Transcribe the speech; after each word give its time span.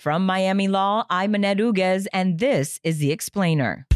From 0.00 0.24
Miami 0.24 0.66
Law, 0.66 1.04
I'm 1.10 1.34
Annette 1.34 1.58
Uguez, 1.58 2.06
and 2.10 2.38
this 2.38 2.80
is 2.82 3.00
The 3.00 3.12
Explainer. 3.12 3.86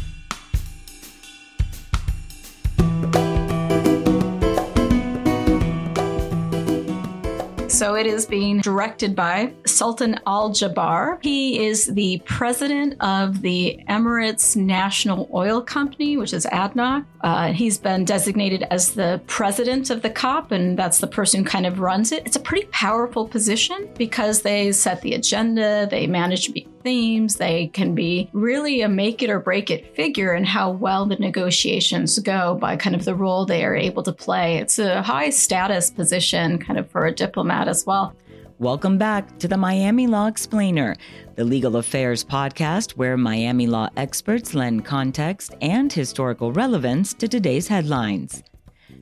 So 7.75 7.95
it 7.95 8.07
is 8.07 8.25
being 8.25 8.61
directed 8.61 9.17
by 9.17 9.51
Sultan 9.65 10.17
Al 10.25 10.51
Jaber. 10.51 11.21
He 11.21 11.65
is 11.65 11.87
the 11.87 12.21
president 12.23 12.95
of 13.01 13.41
the 13.41 13.77
Emirates 13.89 14.55
National 14.55 15.29
Oil 15.33 15.61
Company, 15.61 16.15
which 16.15 16.31
is 16.31 16.45
ADNOC. 16.45 17.05
Uh, 17.19 17.51
he's 17.51 17.77
been 17.77 18.05
designated 18.05 18.63
as 18.71 18.93
the 18.93 19.21
president 19.27 19.89
of 19.89 20.03
the 20.03 20.09
COP, 20.09 20.53
and 20.53 20.79
that's 20.79 20.99
the 20.99 21.07
person 21.07 21.43
who 21.43 21.49
kind 21.49 21.65
of 21.65 21.81
runs 21.81 22.13
it. 22.13 22.25
It's 22.25 22.37
a 22.37 22.39
pretty 22.39 22.65
powerful 22.67 23.27
position 23.27 23.89
because 23.97 24.43
they 24.43 24.71
set 24.71 25.01
the 25.01 25.13
agenda, 25.13 25.85
they 25.91 26.07
manage 26.07 26.53
themes, 26.85 27.37
they 27.37 27.65
can 27.73 27.95
be 27.95 28.29
really 28.31 28.81
a 28.81 28.87
make 28.87 29.23
it 29.23 29.29
or 29.31 29.39
break 29.39 29.71
it 29.71 29.95
figure 29.95 30.35
in 30.35 30.43
how 30.43 30.69
well 30.69 31.07
the 31.07 31.15
negotiations 31.15 32.19
go 32.19 32.53
by 32.53 32.77
kind 32.77 32.95
of 32.95 33.05
the 33.05 33.15
role 33.15 33.43
they 33.43 33.65
are 33.65 33.75
able 33.75 34.03
to 34.03 34.13
play. 34.13 34.57
It's 34.57 34.77
a 34.77 35.01
high 35.01 35.31
status 35.31 35.89
position, 35.89 36.59
kind 36.59 36.77
of 36.77 36.87
for 36.91 37.07
a 37.07 37.11
diplomat 37.11 37.67
as 37.67 37.87
well. 37.87 38.15
Welcome 38.59 38.99
back 38.99 39.39
to 39.39 39.47
the 39.47 39.57
Miami 39.57 40.05
Law 40.05 40.27
Explainer, 40.27 40.95
the 41.33 41.43
legal 41.43 41.77
affairs 41.77 42.23
podcast 42.23 42.91
where 42.91 43.17
Miami 43.17 43.65
law 43.65 43.89
experts 43.97 44.53
lend 44.53 44.85
context 44.85 45.55
and 45.61 45.91
historical 45.91 46.51
relevance 46.51 47.15
to 47.15 47.27
today's 47.27 47.67
headlines. 47.67 48.43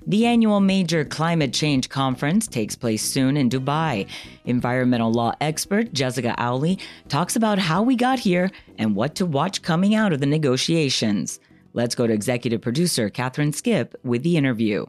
The 0.06 0.26
annual 0.26 0.60
major 0.60 1.06
climate 1.06 1.54
change 1.54 1.88
conference 1.88 2.46
takes 2.46 2.76
place 2.76 3.02
soon 3.02 3.38
in 3.38 3.50
Dubai. 3.50 4.06
Environmental 4.44 5.14
law 5.14 5.34
expert 5.40 5.94
Jessica 5.94 6.36
Owley 6.38 6.78
talks 7.08 7.38
about 7.38 7.58
how 7.58 7.82
we 7.84 7.96
got 7.96 8.20
here 8.20 8.52
and 8.78 8.98
what 8.98 9.16
to 9.16 9.26
watch 9.26 9.62
coming 9.62 9.96
out 9.96 10.12
of 10.12 10.20
the 10.20 10.26
negotiations. 10.26 11.40
Let's 11.72 11.96
go 11.96 12.06
to 12.06 12.12
executive 12.12 12.60
producer 12.60 13.10
Catharine 13.10 13.54
Skipp 13.54 13.96
with 14.04 14.24
the 14.24 14.36
interview. 14.36 14.86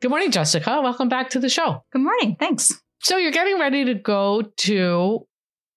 Good 0.00 0.08
morning, 0.08 0.30
Jessica. 0.30 0.80
Welcome 0.82 1.10
back 1.10 1.28
to 1.30 1.38
the 1.38 1.50
show. 1.50 1.84
Good 1.92 2.02
morning. 2.02 2.36
Thanks. 2.38 2.72
So 3.00 3.18
you're 3.18 3.32
getting 3.32 3.58
ready 3.58 3.84
to 3.84 3.94
go 3.94 4.42
to 4.42 5.26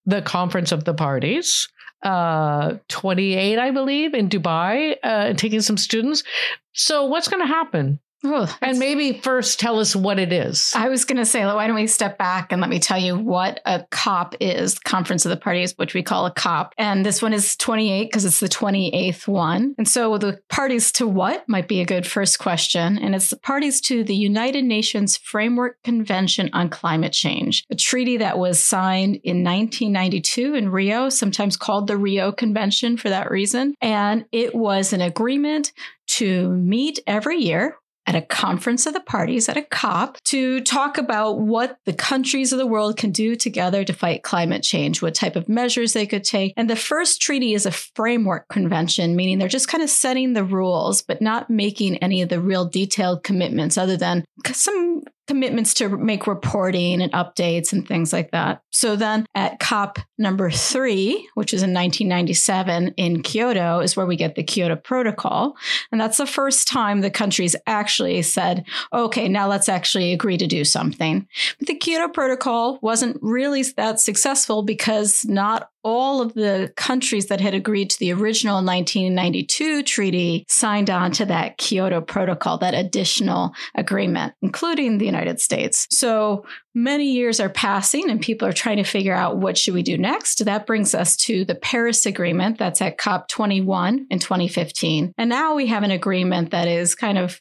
the 0.06 0.22
conference 0.22 0.72
of 0.72 0.86
the 0.86 0.94
parties, 0.94 1.68
uh, 2.04 2.76
28, 2.88 3.60
I 3.60 3.72
believe, 3.72 4.14
in 4.14 4.30
Dubai, 4.30 4.96
uh, 5.04 5.34
taking 5.34 5.60
some 5.60 5.76
students. 5.76 6.24
So 6.72 7.06
what's 7.06 7.28
going 7.28 7.46
to 7.46 7.54
happen? 7.54 8.00
Oh, 8.24 8.54
and 8.62 8.80
maybe 8.80 9.20
first 9.20 9.60
tell 9.60 9.80
us 9.80 9.96
what 9.96 10.20
it 10.20 10.34
is. 10.34 10.72
I 10.76 10.90
was 10.90 11.06
going 11.06 11.18
to 11.18 11.26
say, 11.26 11.46
why 11.46 11.68
don't 11.68 11.76
we 11.76 11.88
step 11.88 12.18
back 12.18 12.52
and 12.52 12.60
let 12.60 12.70
me 12.70 12.80
tell 12.80 12.98
you 12.98 13.18
what 13.18 13.60
a 13.66 13.86
COP 13.92 14.36
is, 14.40 14.80
Conference 14.80 15.26
of 15.26 15.30
the 15.30 15.38
Parties, 15.38 15.74
which 15.76 15.94
we 15.94 16.02
call 16.02 16.26
a 16.26 16.32
COP. 16.32 16.74
And 16.78 17.06
this 17.06 17.22
one 17.22 17.34
is 17.34 17.56
28 17.56 18.06
because 18.06 18.26
it's 18.26 18.40
the 18.40 18.50
28th 18.50 19.28
one. 19.28 19.76
And 19.78 19.88
so 19.88 20.18
the 20.18 20.40
parties 20.50 20.92
to 20.94 21.08
what 21.08 21.48
might 21.48 21.68
be 21.68 21.82
a 21.82 21.86
good 21.86 22.08
first 22.08 22.40
question. 22.40 22.98
And 22.98 23.14
it's 23.14 23.30
the 23.30 23.38
parties 23.38 23.80
to 23.82 24.04
the 24.04 24.16
United 24.16 24.64
Nations 24.64 25.18
Framework 25.18 25.82
Convention 25.84 26.50
on 26.54 26.70
Climate 26.70 27.14
Change, 27.14 27.64
a 27.70 27.76
treaty 27.76 28.18
that 28.18 28.40
was 28.40 28.64
signed 28.64 29.18
in 29.24 29.44
1992 29.44 30.56
in 30.56 30.70
Rio, 30.70 31.10
sometimes 31.10 31.58
called 31.58 31.88
the 31.88 31.98
Rio 31.98 32.32
Convention 32.32 32.98
for 32.98 33.10
that 33.10 33.30
reason. 33.30 33.76
And 33.82 34.26
it 34.32 34.56
was 34.56 34.94
an 34.94 35.02
agreement 35.02 35.74
to 36.08 36.50
meet 36.50 37.00
every 37.08 37.38
year 37.38 37.76
at 38.08 38.16
a 38.16 38.22
conference 38.22 38.86
of 38.86 38.94
the 38.94 39.00
parties 39.00 39.50
at 39.50 39.58
a 39.58 39.62
COP 39.64 40.22
to 40.24 40.62
talk 40.62 40.98
about 40.98 41.40
what 41.40 41.78
the 41.86 41.94
countries 41.94 42.52
of 42.54 42.60
the 42.60 42.68
world 42.68 42.98
can 42.98 43.12
do 43.12 43.36
together 43.36 43.84
to 43.84 43.94
fight 43.94 44.24
climate 44.24 44.64
change, 44.64 45.02
what 45.02 45.16
type 45.16 45.36
of 45.36 45.50
measures 45.50 45.94
they 45.94 46.06
could 46.06 46.24
take. 46.24 46.54
And 46.56 46.70
the 46.70 46.76
first 46.76 47.22
treaty 47.22 47.54
is 47.54 47.66
a 47.66 47.72
framework 47.72 48.48
convention, 48.50 49.16
meaning 49.16 49.38
they're 49.38 49.48
just 49.48 49.68
kind 49.68 49.84
of 49.84 49.90
setting 49.90 50.34
the 50.34 50.44
rules, 50.44 51.02
but 51.02 51.22
not 51.22 51.50
making 51.50 51.98
any 51.98 52.22
of 52.22 52.30
the 52.30 52.42
real 52.42 52.66
detailed 52.66 53.24
commitments 53.24 53.78
other 53.78 53.98
than 53.98 54.24
some 54.52 55.04
commitments 55.28 55.74
to 55.76 55.90
make 55.90 56.28
reporting 56.28 57.02
and 57.02 57.12
updates 57.14 57.74
and 57.74 57.88
things 57.88 58.14
like 58.14 58.32
that. 58.32 58.62
So 58.72 58.96
then 58.96 59.26
at 59.36 59.60
COP 59.60 60.00
number 60.18 60.50
three, 60.52 61.28
which 61.34 61.54
is 61.54 61.64
in 61.64 61.74
1997 61.74 62.94
in 62.98 63.24
Kyoto, 63.24 63.80
is 63.80 63.96
where 63.96 64.06
we 64.06 64.16
get 64.16 64.36
the 64.36 64.44
Kyoto 64.44 64.76
Protocol. 64.76 65.56
And 65.92 66.00
that's 66.00 66.18
the 66.18 66.26
first 66.26 66.68
time 66.68 67.02
the 67.02 67.10
countries 67.10 67.56
actually 67.66 68.22
said, 68.22 68.66
okay, 68.94 69.28
now 69.28 69.48
let's 69.48 69.70
actually 69.70 70.14
agree 70.14 70.38
to 70.38 70.48
do 70.48 70.64
something. 70.64 71.28
But 71.60 71.68
the 71.68 71.76
Kyoto 71.76 72.10
Protocol 72.10 72.80
wasn't 72.82 73.18
really 73.22 73.64
that 73.78 74.00
successful 74.00 74.64
because 74.64 75.26
not 75.26 75.70
all 75.86 76.20
of 76.20 76.34
the 76.34 76.74
countries 76.76 77.28
that 77.28 77.40
had 77.40 77.54
agreed 77.54 77.92
to 77.92 78.00
the 78.00 78.12
original 78.12 78.56
1992 78.56 79.84
treaty 79.84 80.44
signed 80.50 80.90
on 80.90 81.12
to 81.12 81.26
that 81.28 81.58
Kyoto 81.60 82.02
Protocol, 82.02 82.58
that 82.58 82.74
additional 82.74 83.54
agreement, 83.76 84.34
including 84.42 84.98
the 84.98 85.06
United 85.06 85.40
States. 85.40 85.88
So 85.92 86.44
many 86.74 87.12
years 87.12 87.40
are 87.40 87.50
passing 87.50 88.10
and 88.10 88.20
people 88.20 88.48
are 88.48 88.54
trying 88.54 88.78
to 88.78 88.84
figure 88.84 89.14
out 89.14 89.38
what 89.38 89.60
should 89.60 89.76
we 89.76 89.84
do 89.84 89.96
next. 89.96 90.44
That 90.44 90.66
brings 90.66 90.96
us 90.96 91.16
to 91.18 91.46
the 91.46 91.56
Paris 91.56 92.08
Agreement 92.08 92.58
that's 92.58 92.82
at 92.82 92.98
COP21 92.98 94.08
in 94.10 94.18
2015. 94.18 95.14
And 95.20 95.30
now 95.30 95.54
we 95.54 95.68
have 95.68 95.84
an 95.84 95.92
agreement 95.92 96.50
that 96.50 96.68
is 96.68 96.96
kind 96.96 97.20
of 97.20 97.40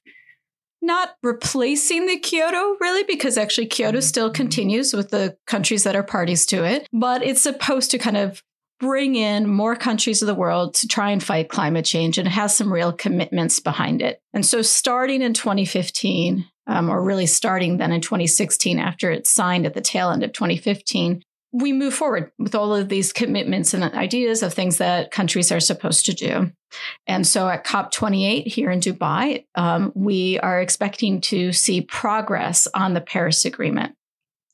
not 0.85 1.17
replacing 1.23 2.07
the 2.07 2.19
Kyoto 2.19 2.77
really, 2.81 3.05
because 3.05 3.39
actually 3.39 3.67
Kyoto 3.67 3.99
mm-hmm. 3.99 4.05
still 4.05 4.31
continues 4.31 4.93
with 4.93 5.11
the 5.11 5.37
countries 5.47 5.85
that 5.85 5.97
are 5.97 6.03
parties 6.03 6.47
to 6.47 6.65
it, 6.65 6.89
but 6.93 7.23
it's 7.23 7.43
supposed 7.43 7.91
to 7.91 7.99
kind 7.99 8.17
of 8.17 8.43
bring 8.81 9.15
in 9.15 9.49
more 9.49 9.77
countries 9.77 10.21
of 10.21 10.27
the 10.27 10.35
world 10.35 10.75
to 10.75 10.89
try 10.89 11.11
and 11.11 11.23
fight 11.23 11.49
climate 11.49 11.85
change 11.85 12.19
and 12.19 12.27
it 12.27 12.33
has 12.33 12.57
some 12.57 12.73
real 12.73 12.93
commitments 12.93 13.61
behind 13.61 14.03
it. 14.03 14.21
And 14.33 14.45
so 14.45 14.63
starting 14.63 15.23
in 15.23 15.33
2015, 15.33 16.45
um, 16.67 16.91
or 16.91 17.03
really 17.03 17.27
starting 17.27 17.77
then 17.77 17.93
in 17.93 18.01
2016 18.01 18.79
after 18.79 19.11
it's 19.11 19.31
signed 19.31 19.67
at 19.67 19.75
the 19.75 19.81
tail 19.81 20.11
end 20.11 20.23
of 20.23 20.33
2015, 20.33 21.23
we 21.55 21.73
move 21.73 21.95
forward 21.95 22.33
with 22.37 22.57
all 22.57 22.75
of 22.75 22.89
these 22.89 23.13
commitments 23.13 23.73
and 23.75 23.85
ideas 23.85 24.43
of 24.43 24.53
things 24.53 24.79
that 24.79 25.13
countries 25.13 25.53
are 25.53 25.61
supposed 25.61 26.05
to 26.05 26.13
do. 26.13 26.51
And 27.07 27.25
so 27.25 27.49
at 27.49 27.65
COP28 27.65 28.49
here 28.49 28.73
in 28.73 28.81
Dubai, 28.81 29.47
um, 29.55 29.93
we 29.95 30.41
are 30.41 30.61
expecting 30.61 31.21
to 31.23 31.53
see 31.53 31.81
progress 31.81 32.67
on 32.75 32.95
the 32.95 33.01
Paris 33.01 33.45
Agreement. 33.45 33.95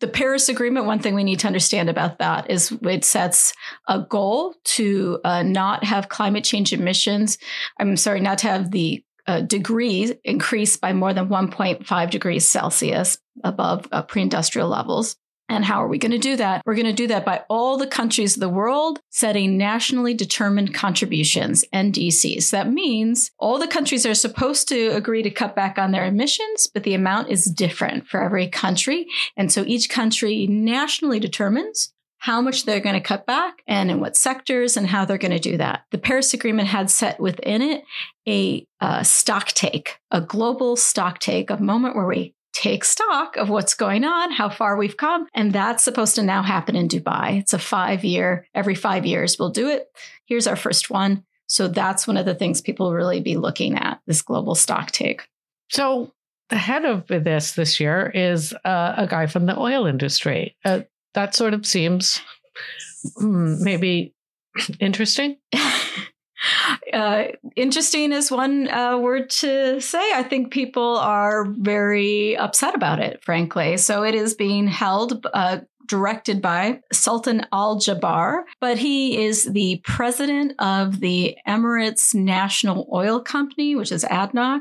The 0.00 0.08
Paris 0.08 0.50
Agreement, 0.50 0.84
one 0.84 0.98
thing 0.98 1.14
we 1.14 1.24
need 1.24 1.38
to 1.40 1.46
understand 1.46 1.88
about 1.88 2.18
that 2.18 2.50
is 2.50 2.70
it 2.82 3.06
sets 3.06 3.54
a 3.88 4.00
goal 4.00 4.54
to 4.64 5.20
uh, 5.24 5.42
not 5.42 5.84
have 5.84 6.10
climate 6.10 6.44
change 6.44 6.74
emissions. 6.74 7.38
I'm 7.78 7.96
sorry, 7.96 8.20
not 8.20 8.38
to 8.38 8.48
have 8.48 8.72
the 8.72 9.02
uh, 9.26 9.40
degrees 9.40 10.12
increase 10.22 10.76
by 10.76 10.92
more 10.92 11.14
than 11.14 11.28
1.5 11.28 12.10
degrees 12.10 12.46
Celsius 12.46 13.16
above 13.42 13.88
uh, 13.90 14.02
pre 14.02 14.20
industrial 14.20 14.68
levels. 14.68 15.16
And 15.50 15.64
how 15.64 15.82
are 15.82 15.88
we 15.88 15.98
going 15.98 16.12
to 16.12 16.18
do 16.18 16.36
that? 16.36 16.62
We're 16.64 16.76
going 16.76 16.86
to 16.86 16.92
do 16.92 17.08
that 17.08 17.24
by 17.24 17.42
all 17.50 17.76
the 17.76 17.88
countries 17.88 18.36
of 18.36 18.40
the 18.40 18.48
world 18.48 19.00
setting 19.10 19.58
nationally 19.58 20.14
determined 20.14 20.72
contributions, 20.72 21.64
NDCs. 21.74 22.50
That 22.50 22.70
means 22.70 23.32
all 23.36 23.58
the 23.58 23.66
countries 23.66 24.06
are 24.06 24.14
supposed 24.14 24.68
to 24.68 24.90
agree 24.90 25.24
to 25.24 25.30
cut 25.30 25.56
back 25.56 25.76
on 25.76 25.90
their 25.90 26.06
emissions, 26.06 26.68
but 26.72 26.84
the 26.84 26.94
amount 26.94 27.30
is 27.30 27.46
different 27.46 28.06
for 28.06 28.22
every 28.22 28.46
country. 28.46 29.08
And 29.36 29.50
so 29.50 29.64
each 29.66 29.90
country 29.90 30.46
nationally 30.46 31.18
determines 31.18 31.92
how 32.18 32.40
much 32.40 32.64
they're 32.64 32.78
going 32.78 32.94
to 32.94 33.00
cut 33.00 33.26
back 33.26 33.62
and 33.66 33.90
in 33.90 33.98
what 33.98 34.16
sectors 34.16 34.76
and 34.76 34.86
how 34.86 35.04
they're 35.04 35.18
going 35.18 35.30
to 35.32 35.40
do 35.40 35.56
that. 35.56 35.80
The 35.90 35.98
Paris 35.98 36.32
Agreement 36.32 36.68
had 36.68 36.90
set 36.90 37.18
within 37.18 37.60
it 37.60 37.82
a 38.28 38.64
uh, 38.80 39.02
stock 39.02 39.48
take, 39.48 39.98
a 40.12 40.20
global 40.20 40.76
stock 40.76 41.18
take, 41.18 41.50
a 41.50 41.60
moment 41.60 41.96
where 41.96 42.06
we 42.06 42.34
take 42.52 42.84
stock 42.84 43.36
of 43.36 43.48
what's 43.48 43.74
going 43.74 44.04
on, 44.04 44.32
how 44.32 44.48
far 44.48 44.76
we've 44.76 44.96
come. 44.96 45.26
And 45.34 45.52
that's 45.52 45.84
supposed 45.84 46.16
to 46.16 46.22
now 46.22 46.42
happen 46.42 46.76
in 46.76 46.88
Dubai. 46.88 47.38
It's 47.38 47.52
a 47.52 47.58
five 47.58 48.04
year, 48.04 48.46
every 48.54 48.74
five 48.74 49.06
years 49.06 49.38
we'll 49.38 49.50
do 49.50 49.68
it. 49.68 49.86
Here's 50.26 50.46
our 50.46 50.56
first 50.56 50.90
one. 50.90 51.24
So 51.46 51.68
that's 51.68 52.06
one 52.06 52.16
of 52.16 52.26
the 52.26 52.34
things 52.34 52.60
people 52.60 52.92
really 52.92 53.20
be 53.20 53.36
looking 53.36 53.76
at 53.76 54.00
this 54.06 54.22
global 54.22 54.54
stock 54.54 54.90
take. 54.92 55.26
So 55.70 56.12
the 56.48 56.58
head 56.58 56.84
of 56.84 57.06
this 57.08 57.52
this 57.52 57.80
year 57.80 58.10
is 58.14 58.52
uh, 58.64 58.94
a 58.96 59.06
guy 59.06 59.26
from 59.26 59.46
the 59.46 59.58
oil 59.58 59.86
industry. 59.86 60.56
Uh, 60.64 60.80
that 61.14 61.34
sort 61.34 61.54
of 61.54 61.66
seems 61.66 62.20
hmm, 63.16 63.62
maybe 63.62 64.14
interesting. 64.80 65.38
Uh, 66.92 67.28
interesting 67.54 68.12
is 68.12 68.30
one 68.30 68.68
uh, 68.68 68.98
word 68.98 69.30
to 69.30 69.80
say. 69.80 70.12
I 70.12 70.22
think 70.24 70.50
people 70.50 70.96
are 70.96 71.44
very 71.44 72.36
upset 72.36 72.74
about 72.74 72.98
it, 72.98 73.22
frankly. 73.22 73.76
So 73.76 74.02
it 74.02 74.14
is 74.14 74.34
being 74.34 74.66
held. 74.66 75.26
Uh, 75.32 75.60
directed 75.90 76.40
by 76.40 76.80
Sultan 76.92 77.44
Al 77.52 77.80
Jaber, 77.80 78.44
but 78.60 78.78
he 78.78 79.24
is 79.24 79.44
the 79.44 79.80
president 79.82 80.52
of 80.60 81.00
the 81.00 81.36
Emirates 81.48 82.14
National 82.14 82.88
Oil 82.92 83.18
Company, 83.18 83.74
which 83.74 83.90
is 83.90 84.04
ADNOC. 84.04 84.60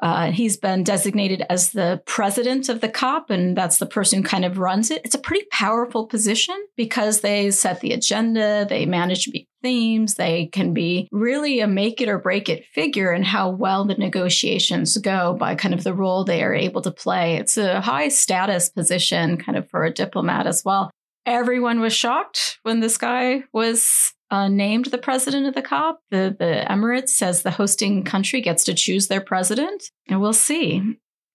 Uh, 0.00 0.32
he's 0.32 0.56
been 0.56 0.82
designated 0.82 1.44
as 1.48 1.70
the 1.70 2.02
president 2.04 2.68
of 2.68 2.80
the 2.80 2.88
COP, 2.88 3.30
and 3.30 3.56
that's 3.56 3.78
the 3.78 3.86
person 3.86 4.22
who 4.22 4.28
kind 4.28 4.44
of 4.44 4.58
runs 4.58 4.90
it. 4.90 5.02
It's 5.04 5.14
a 5.14 5.20
pretty 5.20 5.46
powerful 5.52 6.04
position 6.04 6.56
because 6.74 7.20
they 7.20 7.52
set 7.52 7.80
the 7.80 7.92
agenda, 7.92 8.66
they 8.68 8.86
manage 8.86 9.30
themes. 9.62 10.14
They 10.14 10.46
can 10.46 10.72
be 10.72 11.08
really 11.12 11.60
a 11.60 11.66
make 11.66 12.00
it 12.00 12.08
or 12.08 12.18
break 12.18 12.48
it 12.48 12.66
figure 12.72 13.12
in 13.12 13.22
how 13.22 13.50
well 13.50 13.84
the 13.84 13.94
negotiations 13.94 14.96
go 14.98 15.34
by 15.34 15.54
kind 15.54 15.74
of 15.74 15.84
the 15.84 15.94
role 15.94 16.24
they 16.24 16.42
are 16.42 16.54
able 16.54 16.82
to 16.82 16.90
play. 16.90 17.36
It's 17.36 17.56
a 17.56 17.80
high 17.80 18.08
status 18.08 18.68
position 18.68 19.36
kind 19.36 19.58
of 19.58 19.68
for 19.70 19.84
a 19.84 19.92
diplomat 19.92 20.46
as 20.46 20.64
well. 20.64 20.90
Everyone 21.24 21.80
was 21.80 21.92
shocked 21.92 22.58
when 22.62 22.80
this 22.80 22.98
guy 22.98 23.42
was 23.52 24.14
uh, 24.30 24.48
named 24.48 24.86
the 24.86 24.98
president 24.98 25.46
of 25.46 25.54
the 25.54 25.62
COP. 25.62 26.00
The, 26.10 26.34
the 26.38 26.64
Emirates, 26.68 27.22
as 27.22 27.42
the 27.42 27.50
hosting 27.50 28.04
country, 28.04 28.40
gets 28.40 28.64
to 28.64 28.74
choose 28.74 29.08
their 29.08 29.20
president, 29.20 29.90
and 30.08 30.20
we'll 30.20 30.32
see. 30.32 30.80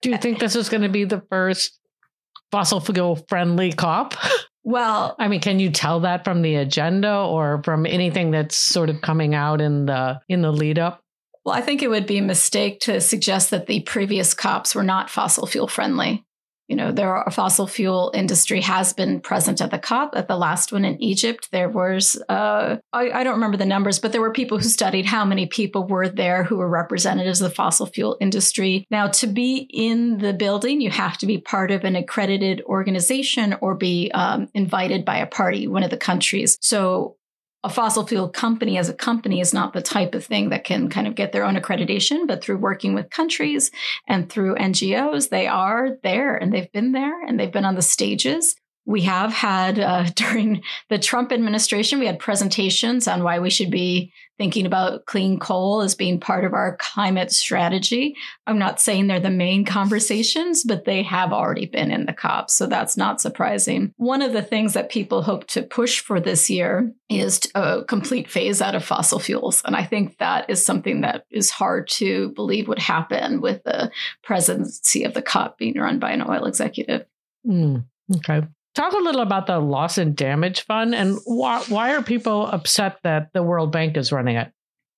Do 0.01 0.09
you 0.09 0.17
think 0.17 0.39
this 0.39 0.55
is 0.55 0.69
going 0.69 0.81
to 0.81 0.89
be 0.89 1.03
the 1.03 1.21
first 1.29 1.79
fossil 2.51 2.79
fuel 2.79 3.17
friendly 3.27 3.71
COP? 3.71 4.15
Well, 4.63 5.15
I 5.17 5.27
mean, 5.27 5.41
can 5.41 5.59
you 5.59 5.71
tell 5.71 6.01
that 6.01 6.23
from 6.23 6.41
the 6.41 6.55
agenda 6.55 7.13
or 7.13 7.61
from 7.63 7.85
anything 7.85 8.31
that's 8.31 8.55
sort 8.55 8.89
of 8.89 9.01
coming 9.01 9.33
out 9.33 9.59
in 9.59 9.87
the 9.87 10.21
in 10.29 10.41
the 10.41 10.51
lead 10.51 10.77
up? 10.77 11.03
Well, 11.43 11.55
I 11.55 11.61
think 11.61 11.81
it 11.81 11.89
would 11.89 12.05
be 12.05 12.19
a 12.19 12.23
mistake 12.23 12.79
to 12.81 13.01
suggest 13.01 13.49
that 13.49 13.65
the 13.65 13.79
previous 13.81 14.33
COPs 14.33 14.75
were 14.75 14.83
not 14.83 15.09
fossil 15.09 15.47
fuel 15.47 15.67
friendly 15.67 16.23
you 16.71 16.77
know, 16.77 16.93
there 16.93 17.13
are 17.13 17.29
fossil 17.29 17.67
fuel 17.67 18.11
industry 18.13 18.61
has 18.61 18.93
been 18.93 19.19
present 19.19 19.59
at 19.59 19.71
the 19.71 19.77
COP. 19.77 20.13
At 20.15 20.29
the 20.29 20.37
last 20.37 20.71
one 20.71 20.85
in 20.85 21.03
Egypt, 21.03 21.49
there 21.51 21.67
was, 21.67 22.17
uh, 22.29 22.77
I, 22.93 23.11
I, 23.11 23.23
don't 23.25 23.33
remember 23.33 23.57
the 23.57 23.65
numbers, 23.65 23.99
but 23.99 24.13
there 24.13 24.21
were 24.21 24.31
people 24.31 24.57
who 24.57 24.63
studied 24.63 25.05
how 25.05 25.25
many 25.25 25.47
people 25.47 25.85
were 25.85 26.07
there 26.07 26.45
who 26.45 26.55
were 26.55 26.69
representatives 26.69 27.41
of 27.41 27.49
the 27.49 27.55
fossil 27.55 27.87
fuel 27.87 28.15
industry. 28.21 28.87
Now, 28.89 29.07
to 29.07 29.27
be 29.27 29.67
in 29.69 30.19
the 30.19 30.31
building, 30.31 30.79
you 30.79 30.91
have 30.91 31.17
to 31.17 31.25
be 31.25 31.39
part 31.39 31.71
of 31.71 31.83
an 31.83 31.97
accredited 31.97 32.61
organization 32.61 33.53
or 33.59 33.75
be 33.75 34.09
um, 34.13 34.47
invited 34.53 35.03
by 35.03 35.17
a 35.17 35.27
party, 35.27 35.67
one 35.67 35.83
of 35.83 35.89
the 35.89 35.97
countries. 35.97 36.57
So 36.61 37.17
a 37.63 37.69
fossil 37.69 38.05
fuel 38.05 38.27
company 38.27 38.77
as 38.77 38.89
a 38.89 38.93
company 38.93 39.39
is 39.39 39.53
not 39.53 39.73
the 39.73 39.81
type 39.81 40.15
of 40.15 40.25
thing 40.25 40.49
that 40.49 40.63
can 40.63 40.89
kind 40.89 41.07
of 41.07 41.15
get 41.15 41.31
their 41.31 41.43
own 41.43 41.55
accreditation, 41.55 42.27
but 42.27 42.43
through 42.43 42.57
working 42.57 42.93
with 42.93 43.09
countries 43.11 43.69
and 44.07 44.29
through 44.29 44.55
NGOs, 44.55 45.29
they 45.29 45.47
are 45.47 45.97
there 46.03 46.35
and 46.35 46.51
they've 46.51 46.71
been 46.71 46.91
there 46.91 47.23
and 47.23 47.39
they've 47.39 47.51
been 47.51 47.65
on 47.65 47.75
the 47.75 47.81
stages. 47.81 48.55
We 48.85 49.01
have 49.01 49.31
had 49.31 49.79
uh, 49.79 50.05
during 50.15 50.63
the 50.89 50.97
Trump 50.97 51.31
administration, 51.31 51.99
we 51.99 52.07
had 52.07 52.19
presentations 52.19 53.07
on 53.07 53.23
why 53.23 53.39
we 53.39 53.51
should 53.51 53.69
be 53.69 54.11
thinking 54.41 54.65
about 54.65 55.05
clean 55.05 55.37
coal 55.37 55.81
as 55.81 55.93
being 55.93 56.19
part 56.19 56.43
of 56.43 56.55
our 56.55 56.75
climate 56.77 57.31
strategy. 57.31 58.15
I'm 58.47 58.57
not 58.57 58.81
saying 58.81 59.05
they're 59.05 59.19
the 59.19 59.29
main 59.29 59.65
conversations, 59.65 60.63
but 60.63 60.83
they 60.83 61.03
have 61.03 61.31
already 61.31 61.67
been 61.67 61.91
in 61.91 62.07
the 62.07 62.13
COP. 62.13 62.49
So 62.49 62.65
that's 62.65 62.97
not 62.97 63.21
surprising. 63.21 63.93
One 63.97 64.23
of 64.23 64.33
the 64.33 64.41
things 64.41 64.73
that 64.73 64.89
people 64.89 65.21
hope 65.21 65.45
to 65.49 65.61
push 65.61 65.99
for 65.99 66.19
this 66.19 66.49
year 66.49 66.91
is 67.07 67.39
a 67.53 67.83
complete 67.83 68.31
phase 68.31 68.63
out 68.63 68.73
of 68.73 68.83
fossil 68.83 69.19
fuels. 69.19 69.61
And 69.63 69.75
I 69.75 69.83
think 69.83 70.17
that 70.17 70.49
is 70.49 70.65
something 70.65 71.01
that 71.01 71.25
is 71.29 71.51
hard 71.51 71.87
to 71.89 72.29
believe 72.29 72.67
would 72.67 72.79
happen 72.79 73.41
with 73.41 73.61
the 73.63 73.91
presidency 74.23 75.03
of 75.03 75.13
the 75.13 75.21
COP 75.21 75.59
being 75.59 75.77
run 75.77 75.99
by 75.99 76.13
an 76.13 76.23
oil 76.27 76.45
executive. 76.45 77.05
Mm, 77.45 77.85
okay. 78.15 78.41
Talk 78.73 78.93
a 78.93 78.97
little 78.97 79.21
about 79.21 79.47
the 79.47 79.59
loss 79.59 79.97
and 79.97 80.15
damage 80.15 80.61
fund 80.61 80.95
and 80.95 81.17
why, 81.25 81.61
why 81.67 81.93
are 81.93 82.01
people 82.01 82.47
upset 82.47 82.99
that 83.03 83.33
the 83.33 83.43
World 83.43 83.71
Bank 83.71 83.97
is 83.97 84.11
running 84.11 84.37
it? 84.37 84.51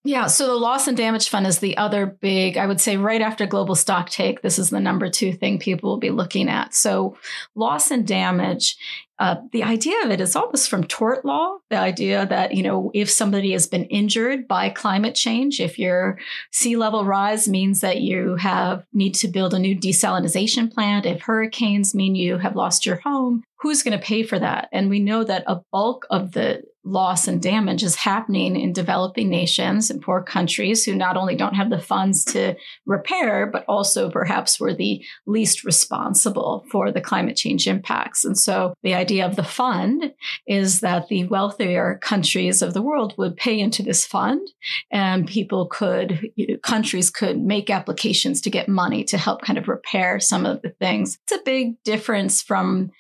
Yeah, 0.06 0.28
so 0.28 0.48
the 0.48 0.56
loss 0.56 0.90
and 0.90 0.98
damage 0.98 1.30
fund 1.30 1.48
is 1.48 1.60
the 1.60 1.78
other 1.78 2.06
big, 2.06 2.58
I 2.58 2.68
would 2.68 2.82
say, 2.82 2.98
right 2.98 3.22
after 3.22 3.46
global 3.46 3.74
stock 3.74 4.10
take. 4.10 4.42
This 4.42 4.60
is 4.60 4.70
the 4.70 4.82
number 4.82 5.10
two 5.10 5.32
thing 5.32 5.60
people 5.60 5.92
will 5.92 5.98
be 5.98 6.10
looking 6.10 6.50
at. 6.50 6.74
So, 6.74 7.18
loss 7.56 7.90
and 7.90 8.06
damage 8.06 8.76
uh, 9.20 9.38
the 9.52 9.64
idea 9.64 9.96
of 10.04 10.12
it 10.12 10.20
is 10.20 10.36
almost 10.36 10.70
from 10.70 10.84
tort 10.84 11.24
law. 11.24 11.58
The 11.70 11.78
idea 11.78 12.26
that, 12.26 12.56
you 12.56 12.64
know, 12.64 12.92
if 12.94 13.10
somebody 13.10 13.52
has 13.52 13.68
been 13.68 13.86
injured 13.86 14.48
by 14.48 14.70
climate 14.70 15.14
change, 15.14 15.62
if 15.62 15.78
your 15.78 16.18
sea 16.52 16.76
level 16.76 17.06
rise 17.06 17.48
means 17.48 17.82
that 17.82 18.02
you 18.02 18.36
have 18.36 18.86
need 18.92 19.14
to 19.16 19.28
build 19.28 19.54
a 19.54 19.60
new 19.60 19.78
desalination 19.78 20.74
plant, 20.74 21.06
if 21.06 21.22
hurricanes 21.22 21.94
mean 21.94 22.16
you 22.16 22.38
have 22.38 22.56
lost 22.56 22.86
your 22.86 22.98
home, 22.98 23.44
who's 23.64 23.82
going 23.82 23.98
to 23.98 24.06
pay 24.06 24.24
for 24.24 24.38
that? 24.38 24.68
And 24.74 24.90
we 24.90 25.00
know 25.00 25.24
that 25.24 25.46
a 25.48 25.62
bulk 25.72 26.06
of 26.12 26.34
the 26.34 26.64
loss 26.84 27.30
and 27.30 27.42
damage 27.42 27.82
is 27.82 27.96
happening 27.96 28.58
in 28.58 28.74
developing 28.74 29.30
nations 29.30 29.90
and 29.90 30.02
poor 30.02 30.22
countries 30.22 30.84
who 30.84 30.94
not 30.94 31.16
only 31.16 31.34
don't 31.34 31.56
have 31.56 31.70
the 31.70 31.80
funds 31.80 32.26
to 32.26 32.56
repair, 32.86 33.46
but 33.46 33.64
also 33.70 34.10
perhaps 34.10 34.60
were 34.60 34.74
the 34.74 35.02
least 35.26 35.64
responsible 35.64 36.66
for 36.70 36.92
the 36.92 37.00
climate 37.00 37.38
change 37.38 37.68
impacts. 37.68 38.26
And 38.26 38.38
so 38.38 38.74
the 38.84 38.96
idea 38.96 39.26
of 39.26 39.38
the 39.38 39.44
fund 39.44 40.14
is 40.46 40.82
that 40.82 41.08
the 41.08 41.24
wealthier 41.26 42.00
countries 42.02 42.62
of 42.62 42.74
the 42.74 42.82
world 42.82 43.14
would 43.18 43.38
pay 43.38 43.58
into 43.58 43.82
this 43.82 44.06
fund 44.06 44.46
and 44.92 45.26
people 45.26 45.68
could, 45.68 46.32
you 46.36 46.48
know, 46.48 46.58
countries 46.58 47.10
could 47.10 47.42
make 47.42 47.70
applications 47.70 48.42
to 48.42 48.50
get 48.50 48.68
money 48.68 49.06
to 49.06 49.18
help 49.18 49.42
kind 49.42 49.58
of 49.58 49.70
repair 49.70 50.20
some 50.20 50.46
of 50.46 50.62
the 50.62 50.72
things. 50.72 51.18
It's 51.24 51.40
a 51.40 51.44
big 51.46 51.82
difference 51.86 52.42
from 52.42 52.92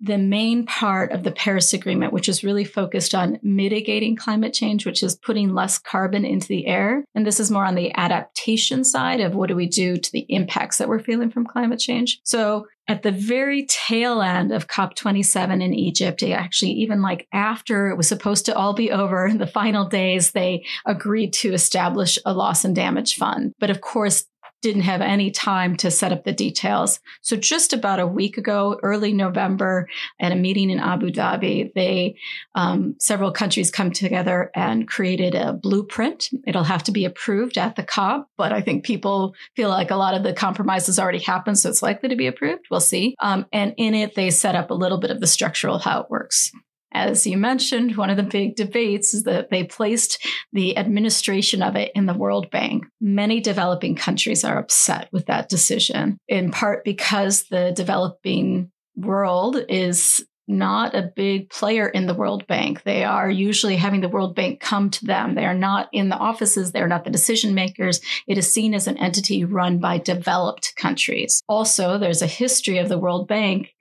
the 0.00 0.18
main 0.18 0.66
part 0.66 1.12
of 1.12 1.22
the 1.22 1.30
Paris 1.32 1.72
Agreement, 1.72 2.12
which 2.12 2.28
is 2.28 2.44
really 2.44 2.64
focused 2.64 3.14
on 3.14 3.38
mitigating 3.42 4.16
climate 4.16 4.52
change, 4.52 4.84
which 4.84 5.02
is 5.02 5.16
putting 5.16 5.54
less 5.54 5.78
carbon 5.78 6.24
into 6.24 6.48
the 6.48 6.66
air. 6.66 7.04
And 7.14 7.26
this 7.26 7.40
is 7.40 7.50
more 7.50 7.64
on 7.64 7.74
the 7.74 7.94
adaptation 7.96 8.84
side 8.84 9.20
of 9.20 9.34
what 9.34 9.48
do 9.48 9.56
we 9.56 9.66
do 9.66 9.96
to 9.96 10.12
the 10.12 10.26
impacts 10.28 10.78
that 10.78 10.88
we're 10.88 10.98
feeling 10.98 11.30
from 11.30 11.46
climate 11.46 11.78
change. 11.78 12.20
So 12.24 12.66
at 12.88 13.02
the 13.02 13.10
very 13.10 13.66
tail 13.66 14.22
end 14.22 14.52
of 14.52 14.68
COP27 14.68 15.62
in 15.62 15.74
Egypt, 15.74 16.22
actually, 16.22 16.72
even 16.72 17.02
like 17.02 17.26
after 17.32 17.88
it 17.88 17.96
was 17.96 18.06
supposed 18.06 18.46
to 18.46 18.54
all 18.54 18.74
be 18.74 18.92
over, 18.92 19.26
in 19.26 19.38
the 19.46 19.46
final 19.46 19.86
days, 19.86 20.32
they 20.32 20.64
agreed 20.84 21.32
to 21.34 21.52
establish 21.52 22.18
a 22.24 22.32
loss 22.32 22.64
and 22.64 22.76
damage 22.76 23.16
fund. 23.16 23.52
But 23.58 23.70
of 23.70 23.80
course, 23.80 24.26
didn't 24.62 24.82
have 24.82 25.00
any 25.00 25.30
time 25.30 25.76
to 25.76 25.90
set 25.90 26.12
up 26.12 26.24
the 26.24 26.32
details. 26.32 27.00
So 27.20 27.36
just 27.36 27.72
about 27.72 28.00
a 28.00 28.06
week 28.06 28.38
ago, 28.38 28.78
early 28.82 29.12
November, 29.12 29.88
at 30.20 30.32
a 30.32 30.36
meeting 30.36 30.70
in 30.70 30.80
Abu 30.80 31.10
Dhabi, 31.10 31.72
they 31.74 32.16
um, 32.54 32.96
several 32.98 33.32
countries 33.32 33.70
come 33.70 33.92
together 33.92 34.50
and 34.54 34.88
created 34.88 35.34
a 35.34 35.52
blueprint. 35.52 36.30
It'll 36.46 36.64
have 36.64 36.82
to 36.84 36.92
be 36.92 37.04
approved 37.04 37.58
at 37.58 37.76
the 37.76 37.82
COP, 37.82 38.28
but 38.36 38.52
I 38.52 38.60
think 38.60 38.84
people 38.84 39.34
feel 39.54 39.68
like 39.68 39.90
a 39.90 39.96
lot 39.96 40.14
of 40.14 40.22
the 40.22 40.32
compromises 40.32 40.98
already 40.98 41.20
happened, 41.20 41.58
so 41.58 41.68
it's 41.68 41.82
likely 41.82 42.08
to 42.08 42.16
be 42.16 42.26
approved. 42.26 42.66
We'll 42.70 42.80
see. 42.80 43.14
Um, 43.20 43.46
and 43.52 43.74
in 43.76 43.94
it, 43.94 44.14
they 44.14 44.30
set 44.30 44.54
up 44.54 44.70
a 44.70 44.74
little 44.74 44.98
bit 44.98 45.10
of 45.10 45.20
the 45.20 45.26
structural 45.26 45.78
how 45.78 46.00
it 46.00 46.10
works. 46.10 46.50
As 46.92 47.26
you 47.26 47.36
mentioned, 47.36 47.96
one 47.96 48.10
of 48.10 48.16
the 48.16 48.22
big 48.22 48.56
debates 48.56 49.12
is 49.12 49.24
that 49.24 49.50
they 49.50 49.64
placed 49.64 50.24
the 50.52 50.78
administration 50.78 51.62
of 51.62 51.76
it 51.76 51.92
in 51.94 52.06
the 52.06 52.14
World 52.14 52.50
Bank. 52.50 52.84
Many 53.00 53.40
developing 53.40 53.96
countries 53.96 54.44
are 54.44 54.58
upset 54.58 55.08
with 55.12 55.26
that 55.26 55.48
decision, 55.48 56.18
in 56.28 56.50
part 56.50 56.84
because 56.84 57.44
the 57.44 57.72
developing 57.74 58.70
world 58.96 59.58
is 59.68 60.24
not 60.48 60.94
a 60.94 61.10
big 61.14 61.50
player 61.50 61.88
in 61.88 62.06
the 62.06 62.14
World 62.14 62.46
Bank. 62.46 62.82
They 62.84 63.02
are 63.02 63.28
usually 63.28 63.76
having 63.76 64.00
the 64.00 64.08
World 64.08 64.36
Bank 64.36 64.60
come 64.60 64.90
to 64.90 65.04
them. 65.04 65.34
They 65.34 65.44
are 65.44 65.54
not 65.54 65.88
in 65.92 66.08
the 66.08 66.16
offices. 66.16 66.70
They're 66.70 66.86
not 66.86 67.04
the 67.04 67.10
decision 67.10 67.54
makers. 67.54 68.00
It 68.28 68.38
is 68.38 68.52
seen 68.52 68.74
as 68.74 68.86
an 68.86 68.96
entity 68.98 69.44
run 69.44 69.78
by 69.80 69.98
developed 69.98 70.74
countries. 70.76 71.42
Also, 71.48 71.98
there's 71.98 72.22
a 72.22 72.28
history 72.28 72.78
of 72.78 72.88
the 72.88 72.98
World 72.98 73.26
Bank 73.26 73.74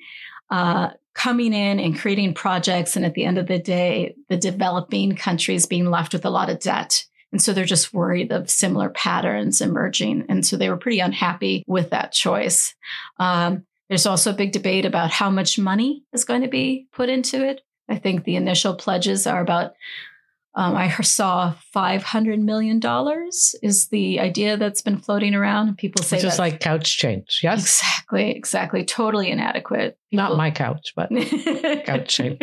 uh, 0.50 0.90
coming 1.16 1.54
in 1.54 1.80
and 1.80 1.98
creating 1.98 2.34
projects. 2.34 2.96
And 2.96 3.06
at 3.06 3.14
the 3.14 3.24
end 3.24 3.38
of 3.38 3.48
the 3.48 3.58
day, 3.58 4.16
the 4.30 4.38
developing 4.38 5.16
countries 5.16 5.66
being 5.66 5.90
left 5.90 6.14
with 6.14 6.26
a 6.26 6.30
lot 6.30 6.50
of 6.50 6.60
debt. 6.60 7.06
And 7.32 7.42
so 7.42 7.52
they're 7.52 7.66
just 7.66 7.94
worried 7.94 8.32
of 8.32 8.50
similar 8.50 8.90
patterns 8.90 9.62
emerging. 9.62 10.26
And 10.30 10.46
so 10.46 10.56
they 10.56 10.70
were 10.70 10.78
pretty 10.78 11.00
unhappy 11.00 11.64
with 11.68 11.90
that 11.90 12.12
choice. 12.12 12.76
Um, 13.18 13.66
there's 13.90 14.06
also 14.06 14.32
a 14.32 14.36
big 14.36 14.52
debate 14.52 14.86
about 14.86 15.12
how 15.12 15.30
much 15.30 15.58
money 15.58 16.04
is 16.14 16.26
going 16.26 16.42
to 16.42 16.48
be 16.48 16.88
put 16.92 17.10
into 17.10 17.46
it. 17.46 17.62
I 17.88 17.98
think 17.98 18.24
the 18.24 18.36
initial 18.36 18.76
pledges 18.76 19.28
are 19.28 19.42
about 19.42 19.74
um, 20.56 20.76
I 20.76 20.90
saw 21.02 21.54
five 21.74 22.04
hundred 22.04 22.40
million 22.40 22.80
dollars 22.80 23.56
is 23.62 23.90
the 23.90 24.20
idea 24.20 24.58
that's 24.58 24.82
been 24.82 24.98
floating 24.98 25.36
around. 25.36 25.78
People 25.78 26.04
say 26.04 26.18
it's 26.18 26.24
just 26.24 26.40
like 26.40 26.60
couch 26.60 26.98
change. 26.98 27.40
Yes, 27.44 27.82
exactly, 27.82 28.32
exactly, 28.32 28.86
totally 28.86 29.30
inadequate. 29.30 29.98
People, 30.12 30.26
Not 30.26 30.38
my 30.38 30.52
couch, 30.52 30.94
but 30.96 31.10
couch 31.86 32.08
change. 32.08 32.40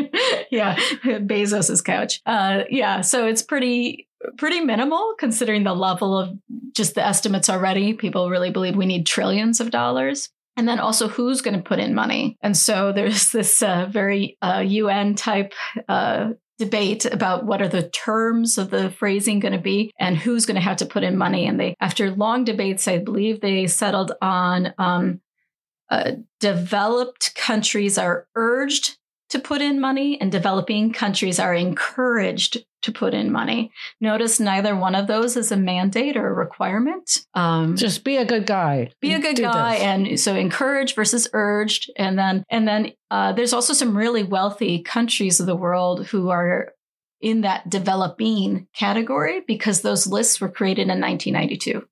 yeah, 0.51 0.77
Bezos's 1.05 1.81
couch. 1.83 2.21
Uh, 2.27 2.63
yeah, 2.71 3.01
so 3.01 3.27
it's 3.27 3.43
pretty 3.43 4.09
pretty 4.39 4.61
minimal 4.61 5.15
considering 5.19 5.65
the 5.65 5.75
level 5.75 6.17
of 6.17 6.31
just 6.75 6.95
the 6.95 7.05
estimates 7.05 7.49
already. 7.51 7.93
People 7.95 8.31
really 8.31 8.51
believe 8.51 8.77
we 8.77 8.87
need 8.87 9.07
trillions 9.07 9.61
of 9.61 9.71
dollars. 9.71 10.29
and 10.57 10.69
then 10.69 10.79
also 10.79 11.09
who's 11.09 11.41
going 11.41 11.57
to 11.57 11.63
put 11.63 11.79
in 11.79 11.95
money. 11.95 12.37
And 12.43 12.55
so 12.57 12.93
there's 12.93 13.33
this 13.33 13.63
uh, 13.63 13.87
very 13.91 14.37
uh, 14.43 14.63
UN 14.65 15.15
type 15.15 15.55
uh, 15.89 16.31
debate 16.65 17.05
about 17.05 17.45
what 17.45 17.61
are 17.61 17.69
the 17.69 17.89
terms 17.89 18.59
of 18.59 18.71
the 18.71 18.91
phrasing 18.91 19.41
going 19.41 19.53
to 19.53 19.61
be 19.61 19.93
and 19.99 20.17
who's 20.17 20.47
going 20.47 20.55
to 20.55 20.61
have 20.61 20.77
to 20.79 20.87
put 20.87 21.03
in 21.03 21.17
money. 21.17 21.47
And 21.47 21.59
they, 21.59 21.75
after 21.81 22.11
long 22.11 22.45
debates, 22.45 22.87
I 22.87 22.99
believe 22.99 23.41
they 23.41 23.67
settled 23.67 24.13
on 24.21 24.73
um, 24.79 25.21
uh, 25.91 26.13
developed 26.41 27.35
countries 27.35 27.99
are 27.99 28.27
urged 28.35 28.99
to 29.33 29.39
put 29.39 29.63
in 29.63 29.81
money 29.81 30.21
and 30.21 30.31
developing 30.31 30.93
countries 30.93 31.39
are 31.39 31.55
encouraged 31.55 32.59
to 32.83 32.93
put 32.93 33.15
in 33.15 33.33
money. 33.33 33.73
Notice 33.99 34.39
neither 34.39 34.77
one 34.77 34.95
of 34.95 35.07
those 35.07 35.39
is 35.39 35.51
a 35.51 35.57
mandate 35.57 36.19
or 36.19 36.29
a 36.29 36.35
requirement. 36.35 37.25
Um, 37.33 37.75
Just 37.75 38.05
be 38.05 38.19
a 38.19 38.27
good 38.27 38.45
guy. 38.45 38.91
Be 39.01 39.15
a 39.15 39.21
good 39.21 39.39
guy, 39.39 39.77
this. 39.77 39.83
and 39.83 40.21
so 40.21 40.37
encourage 40.37 40.95
versus 40.95 41.29
urged, 41.33 41.91
and 41.97 42.19
then 42.19 42.45
and 42.51 42.69
then 42.69 42.93
uh, 43.11 43.33
there's 43.33 43.55
also 43.55 43.73
some 43.73 43.97
really 43.97 44.23
wealthy 44.23 44.83
countries 44.83 45.41
of 45.41 45.47
the 45.47 45.57
world 45.57 46.07
who 46.09 46.29
are 46.29 46.75
in 47.23 47.41
that 47.41 47.71
developing 47.71 48.67
category 48.75 49.41
because 49.47 49.81
those 49.81 50.07
lists 50.07 50.43
were 50.43 50.51
created 50.51 50.91
in 50.91 51.01
1992. 51.01 51.89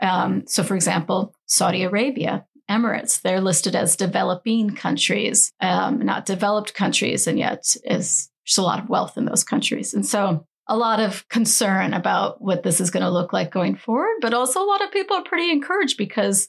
Um, 0.00 0.46
so, 0.46 0.62
for 0.62 0.76
example, 0.76 1.34
Saudi 1.46 1.82
Arabia 1.82 2.46
Emirates. 2.70 3.20
They're 3.20 3.40
listed 3.40 3.74
as 3.74 3.96
developing 3.96 4.74
countries, 4.74 5.52
um, 5.60 5.98
not 6.00 6.26
developed 6.26 6.74
countries, 6.74 7.26
and 7.26 7.38
yet 7.38 7.76
is 7.84 8.30
there's 8.46 8.58
a 8.58 8.62
lot 8.62 8.78
of 8.78 8.88
wealth 8.88 9.16
in 9.16 9.24
those 9.24 9.44
countries. 9.44 9.94
And 9.94 10.04
so 10.04 10.46
a 10.66 10.76
lot 10.76 11.00
of 11.00 11.28
concern 11.28 11.92
about 11.92 12.40
what 12.40 12.62
this 12.62 12.80
is 12.80 12.90
going 12.90 13.02
to 13.02 13.10
look 13.10 13.32
like 13.32 13.50
going 13.50 13.76
forward, 13.76 14.16
but 14.20 14.34
also 14.34 14.62
a 14.62 14.64
lot 14.64 14.82
of 14.82 14.92
people 14.92 15.16
are 15.16 15.24
pretty 15.24 15.50
encouraged 15.50 15.98
because 15.98 16.48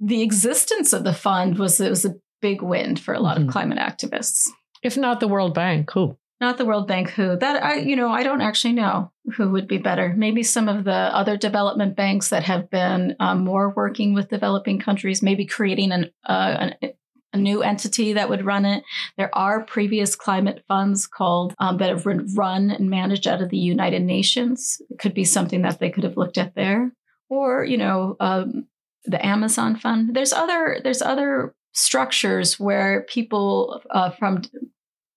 the 0.00 0.22
existence 0.22 0.92
of 0.92 1.04
the 1.04 1.14
fund 1.14 1.58
was 1.58 1.80
it 1.80 1.90
was 1.90 2.04
a 2.04 2.16
big 2.42 2.62
win 2.62 2.96
for 2.96 3.14
a 3.14 3.20
lot 3.20 3.38
mm-hmm. 3.38 3.48
of 3.48 3.52
climate 3.52 3.78
activists. 3.78 4.48
If 4.82 4.96
not 4.96 5.20
the 5.20 5.28
World 5.28 5.54
Bank, 5.54 5.90
who? 5.92 6.16
Not 6.40 6.58
the 6.58 6.66
World 6.66 6.86
Bank, 6.86 7.10
who? 7.10 7.36
That 7.36 7.62
I, 7.62 7.76
you 7.76 7.96
know, 7.96 8.10
I 8.10 8.22
don't 8.22 8.42
actually 8.42 8.74
know 8.74 9.10
who 9.36 9.50
would 9.50 9.66
be 9.66 9.78
better. 9.78 10.12
Maybe 10.16 10.42
some 10.42 10.68
of 10.68 10.84
the 10.84 10.92
other 10.92 11.36
development 11.36 11.96
banks 11.96 12.28
that 12.28 12.44
have 12.44 12.68
been 12.68 13.16
um, 13.20 13.42
more 13.42 13.70
working 13.70 14.12
with 14.12 14.28
developing 14.28 14.78
countries, 14.78 15.22
maybe 15.22 15.46
creating 15.46 15.92
an, 15.92 16.10
uh, 16.28 16.72
an, 16.82 16.92
a 17.32 17.38
new 17.38 17.62
entity 17.62 18.12
that 18.12 18.28
would 18.28 18.44
run 18.44 18.66
it. 18.66 18.84
There 19.16 19.34
are 19.34 19.64
previous 19.64 20.14
climate 20.14 20.62
funds 20.68 21.06
called 21.06 21.54
um, 21.58 21.78
that 21.78 21.88
have 21.88 22.06
run 22.06 22.70
and 22.70 22.90
managed 22.90 23.26
out 23.26 23.40
of 23.40 23.48
the 23.48 23.58
United 23.58 24.02
Nations. 24.02 24.80
It 24.90 24.98
could 24.98 25.14
be 25.14 25.24
something 25.24 25.62
that 25.62 25.78
they 25.78 25.90
could 25.90 26.04
have 26.04 26.18
looked 26.18 26.38
at 26.38 26.54
there, 26.54 26.92
or 27.30 27.64
you 27.64 27.78
know, 27.78 28.16
um, 28.20 28.66
the 29.04 29.24
Amazon 29.24 29.76
Fund. 29.76 30.14
There's 30.14 30.32
other 30.32 30.80
there's 30.82 31.02
other 31.02 31.54
structures 31.72 32.58
where 32.58 33.02
people 33.02 33.82
uh, 33.90 34.10
from 34.10 34.42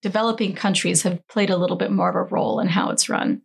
developing 0.02 0.54
countries 0.54 1.02
have 1.02 1.26
played 1.28 1.50
a 1.50 1.56
little 1.56 1.76
bit 1.76 1.90
more 1.90 2.08
of 2.08 2.16
a 2.16 2.22
role 2.34 2.60
in 2.60 2.68
how 2.68 2.90
it's 2.90 3.08
run. 3.08 3.42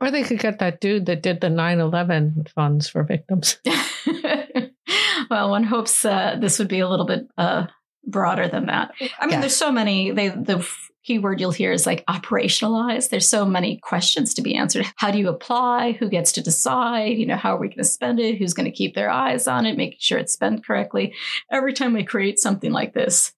Or 0.00 0.10
they 0.10 0.22
could 0.22 0.38
get 0.38 0.60
that 0.60 0.80
dude 0.80 1.06
that 1.06 1.22
did 1.22 1.40
the 1.40 1.50
9 1.50 1.78
11 1.78 2.46
funds 2.54 2.88
for 2.88 3.02
victims. 3.02 3.58
well, 5.30 5.50
one 5.50 5.64
hopes 5.64 6.04
uh, 6.04 6.36
this 6.40 6.58
would 6.58 6.68
be 6.68 6.80
a 6.80 6.88
little 6.88 7.04
bit 7.04 7.28
uh, 7.36 7.66
broader 8.06 8.48
than 8.48 8.66
that. 8.66 8.92
I 9.18 9.26
mean, 9.26 9.34
yeah. 9.34 9.40
there's 9.40 9.56
so 9.56 9.70
many, 9.70 10.10
they, 10.10 10.28
the 10.28 10.66
keyword 11.04 11.40
you'll 11.40 11.50
hear 11.50 11.72
is 11.72 11.86
like 11.86 12.04
operationalize. 12.06 13.10
There's 13.10 13.28
so 13.28 13.44
many 13.44 13.78
questions 13.78 14.32
to 14.34 14.42
be 14.42 14.54
answered. 14.54 14.86
How 14.96 15.10
do 15.10 15.18
you 15.18 15.28
apply? 15.28 15.92
Who 15.92 16.08
gets 16.08 16.32
to 16.32 16.42
decide? 16.42 17.18
You 17.18 17.26
know, 17.26 17.36
how 17.36 17.56
are 17.56 17.60
we 17.60 17.68
going 17.68 17.78
to 17.78 17.84
spend 17.84 18.20
it? 18.20 18.38
Who's 18.38 18.54
going 18.54 18.70
to 18.70 18.76
keep 18.76 18.94
their 18.94 19.10
eyes 19.10 19.46
on 19.46 19.66
it, 19.66 19.76
making 19.76 19.98
sure 20.00 20.18
it's 20.18 20.32
spent 20.32 20.64
correctly? 20.64 21.14
Every 21.50 21.72
time 21.72 21.92
we 21.92 22.04
create 22.04 22.38
something 22.38 22.72
like 22.72 22.94
this, 22.94 23.32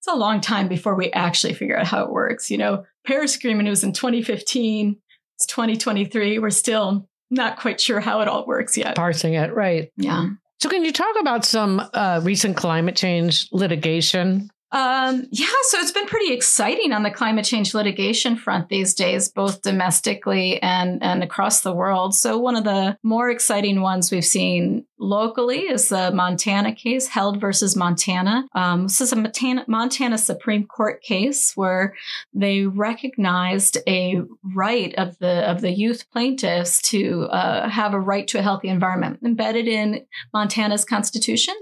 it's 0.00 0.08
a 0.08 0.16
long 0.16 0.40
time 0.40 0.66
before 0.66 0.94
we 0.94 1.12
actually 1.12 1.52
figure 1.52 1.78
out 1.78 1.86
how 1.86 2.02
it 2.02 2.10
works. 2.10 2.50
You 2.50 2.56
know, 2.56 2.86
Paris 3.06 3.36
Agreement 3.36 3.68
was 3.68 3.84
in 3.84 3.92
2015. 3.92 4.96
It's 5.36 5.46
2023. 5.46 6.38
We're 6.38 6.48
still 6.48 7.06
not 7.30 7.58
quite 7.58 7.82
sure 7.82 8.00
how 8.00 8.22
it 8.22 8.28
all 8.28 8.46
works 8.46 8.78
yet. 8.78 8.96
Parsing 8.96 9.34
it, 9.34 9.54
right. 9.54 9.92
Yeah. 9.98 10.30
So, 10.58 10.70
can 10.70 10.86
you 10.86 10.92
talk 10.92 11.16
about 11.20 11.44
some 11.44 11.82
uh, 11.92 12.20
recent 12.22 12.56
climate 12.56 12.96
change 12.96 13.46
litigation 13.52 14.50
um, 14.72 15.26
yeah, 15.32 15.46
so 15.62 15.78
it's 15.80 15.90
been 15.90 16.06
pretty 16.06 16.32
exciting 16.32 16.92
on 16.92 17.02
the 17.02 17.10
climate 17.10 17.44
change 17.44 17.74
litigation 17.74 18.36
front 18.36 18.68
these 18.68 18.94
days, 18.94 19.28
both 19.28 19.62
domestically 19.62 20.62
and, 20.62 21.02
and 21.02 21.24
across 21.24 21.62
the 21.62 21.72
world. 21.72 22.14
So, 22.14 22.38
one 22.38 22.54
of 22.54 22.62
the 22.62 22.96
more 23.02 23.30
exciting 23.30 23.80
ones 23.80 24.12
we've 24.12 24.24
seen 24.24 24.86
locally 25.00 25.60
is 25.60 25.88
the 25.88 26.12
Montana 26.12 26.74
case, 26.74 27.08
Held 27.08 27.40
versus 27.40 27.74
Montana. 27.74 28.46
Um, 28.54 28.84
this 28.84 29.00
is 29.00 29.12
a 29.12 29.16
Montana, 29.16 29.64
Montana 29.66 30.18
Supreme 30.18 30.66
Court 30.66 31.02
case 31.02 31.56
where 31.56 31.94
they 32.34 32.66
recognized 32.66 33.78
a 33.88 34.20
right 34.54 34.94
of 34.96 35.18
the 35.18 35.50
of 35.50 35.62
the 35.62 35.72
youth 35.72 36.04
plaintiffs 36.12 36.82
to 36.82 37.24
uh, 37.24 37.68
have 37.68 37.94
a 37.94 38.00
right 38.00 38.28
to 38.28 38.38
a 38.38 38.42
healthy 38.42 38.68
environment 38.68 39.20
embedded 39.24 39.66
in 39.66 40.06
Montana's 40.32 40.84
constitution. 40.84 41.54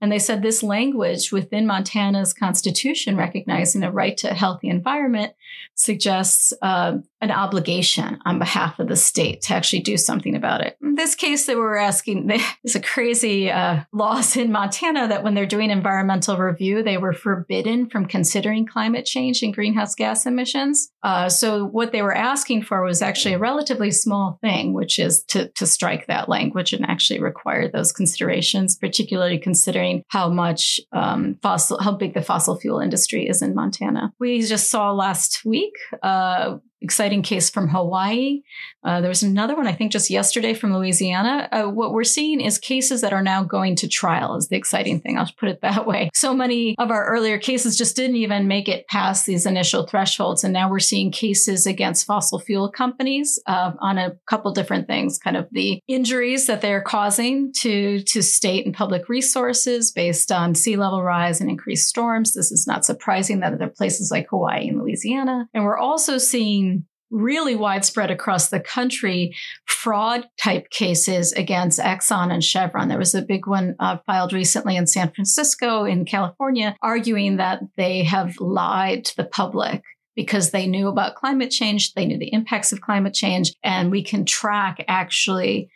And 0.00 0.12
they 0.12 0.18
said 0.18 0.42
this 0.42 0.62
language 0.62 1.32
within 1.32 1.66
Montana's 1.66 2.32
constitution, 2.32 3.16
recognizing 3.16 3.82
a 3.82 3.90
right 3.90 4.16
to 4.18 4.30
a 4.30 4.34
healthy 4.34 4.68
environment, 4.68 5.32
suggests 5.74 6.52
uh, 6.62 6.98
an 7.20 7.30
obligation 7.30 8.18
on 8.24 8.38
behalf 8.38 8.78
of 8.78 8.88
the 8.88 8.96
state 8.96 9.42
to 9.42 9.54
actually 9.54 9.80
do 9.80 9.96
something 9.96 10.34
about 10.34 10.60
it. 10.60 10.76
In 10.82 10.94
this 10.94 11.14
case, 11.14 11.46
they 11.46 11.54
were 11.54 11.78
asking, 11.78 12.26
there's 12.62 12.74
a 12.74 12.80
crazy 12.82 13.50
uh, 13.50 13.80
laws 13.92 14.36
in 14.36 14.52
Montana 14.52 15.08
that 15.08 15.22
when 15.22 15.34
they're 15.34 15.46
doing 15.46 15.70
environmental 15.70 16.36
review, 16.36 16.82
they 16.82 16.98
were 16.98 17.12
forbidden 17.12 17.88
from 17.88 18.06
considering 18.06 18.66
climate 18.66 19.06
change 19.06 19.42
and 19.42 19.54
greenhouse 19.54 19.94
gas 19.94 20.26
emissions. 20.26 20.90
Uh, 21.02 21.28
so 21.28 21.64
what 21.66 21.92
they 21.92 22.02
were 22.02 22.14
asking 22.14 22.62
for 22.62 22.84
was 22.84 23.02
actually 23.02 23.34
a 23.34 23.38
relatively 23.38 23.90
small 23.90 24.38
thing, 24.40 24.72
which 24.72 24.98
is 24.98 25.22
to, 25.24 25.48
to 25.50 25.66
strike 25.66 26.06
that 26.06 26.28
language 26.28 26.72
and 26.72 26.84
actually 26.88 27.20
require 27.20 27.68
those 27.68 27.92
considerations, 27.92 28.76
particularly 28.76 29.38
considering 29.38 30.02
how 30.08 30.28
much 30.28 30.80
um, 30.92 31.38
fossil, 31.42 31.80
how 31.80 31.92
big 31.92 32.14
the 32.14 32.22
fossil 32.22 32.58
fuel 32.58 32.78
industry 32.78 33.28
is 33.28 33.42
in 33.42 33.54
Montana. 33.54 34.12
We 34.18 34.42
just 34.42 34.70
saw 34.70 34.92
last 34.92 35.44
week 35.44 35.74
uh, 36.02 36.58
exciting 36.82 37.22
case 37.22 37.48
from 37.50 37.68
Hawaii. 37.68 38.42
Uh, 38.84 39.00
there 39.00 39.08
was 39.08 39.22
another 39.22 39.54
one, 39.54 39.66
I 39.66 39.72
think, 39.72 39.92
just 39.92 40.10
yesterday 40.10 40.54
from 40.54 40.74
Louisiana. 40.74 41.48
Uh, 41.52 41.64
what 41.64 41.92
we're 41.92 42.04
seeing 42.04 42.40
is 42.40 42.58
cases 42.58 43.00
that 43.00 43.12
are 43.12 43.22
now 43.22 43.44
going 43.44 43.76
to 43.76 43.88
trial, 43.88 44.36
is 44.36 44.48
the 44.48 44.56
exciting 44.56 45.00
thing. 45.00 45.18
I'll 45.18 45.30
put 45.38 45.48
it 45.48 45.60
that 45.62 45.86
way. 45.86 46.10
So 46.14 46.34
many 46.34 46.74
of 46.78 46.90
our 46.90 47.06
earlier 47.06 47.38
cases 47.38 47.78
just 47.78 47.96
didn't 47.96 48.16
even 48.16 48.48
make 48.48 48.68
it 48.68 48.86
past 48.88 49.26
these 49.26 49.46
initial 49.46 49.86
thresholds. 49.86 50.42
And 50.42 50.52
now 50.52 50.68
we're 50.68 50.80
seeing 50.80 51.12
cases 51.12 51.66
against 51.66 52.06
fossil 52.06 52.40
fuel 52.40 52.70
companies 52.70 53.40
uh, 53.46 53.72
on 53.78 53.98
a 53.98 54.16
couple 54.26 54.52
different 54.52 54.86
things, 54.86 55.18
kind 55.18 55.36
of 55.36 55.48
the 55.52 55.80
injuries 55.86 56.46
that 56.46 56.60
they're 56.60 56.82
causing 56.82 57.52
to, 57.52 58.02
to 58.02 58.22
state 58.22 58.66
and 58.66 58.74
public 58.74 59.08
resources 59.08 59.92
based 59.92 60.32
on 60.32 60.54
sea 60.54 60.76
level 60.76 61.02
rise 61.02 61.40
and 61.40 61.48
increased 61.48 61.88
storms. 61.88 62.34
This 62.34 62.50
is 62.50 62.66
not 62.66 62.84
surprising 62.84 63.40
that 63.40 63.58
there 63.58 63.68
are 63.68 63.70
places 63.70 64.10
like 64.10 64.28
Hawaii 64.30 64.68
and 64.68 64.78
Louisiana. 64.78 65.48
And 65.54 65.64
we're 65.64 65.78
also 65.78 66.18
seeing 66.18 66.71
really 67.12 67.54
widespread 67.54 68.10
across 68.10 68.48
the 68.48 68.58
country 68.58 69.34
fraud 69.66 70.26
type 70.40 70.70
cases 70.70 71.32
against 71.32 71.78
Exxon 71.78 72.32
and 72.32 72.42
Chevron. 72.42 72.88
There 72.88 72.98
was 72.98 73.14
a 73.14 73.22
big 73.22 73.46
one 73.46 73.76
uh, 73.78 73.98
filed 74.06 74.32
recently 74.32 74.76
in 74.76 74.86
San 74.86 75.12
Francisco, 75.12 75.84
in 75.84 76.04
California, 76.04 76.74
arguing 76.82 77.36
that 77.36 77.60
they 77.76 78.02
have 78.04 78.40
lied 78.40 79.04
to 79.04 79.16
the 79.16 79.24
public 79.24 79.82
because 80.16 80.50
they 80.50 80.66
knew 80.66 80.88
about 80.88 81.14
climate 81.14 81.50
change, 81.50 81.94
they 81.94 82.06
knew 82.06 82.18
the 82.18 82.32
impacts 82.32 82.72
of 82.72 82.80
climate 82.80 83.14
change, 83.14 83.54
and 83.62 83.90
we 83.90 84.02
can 84.02 84.24
track 84.24 84.84
actually 84.88 85.70